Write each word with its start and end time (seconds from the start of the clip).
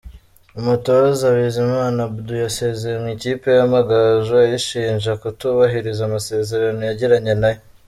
Umutoza 0.59 1.25
Bizimana 1.35 1.99
Abdou 2.07 2.37
yasezeye 2.45 2.95
mu 3.03 3.09
ikipe 3.15 3.47
y’Amagaju 3.57 4.33
ayishinja 4.43 5.11
kutubahiriza 5.21 6.01
amasezerano 6.05 6.81
yagiranye 6.89 7.33
nayo. 7.41 7.61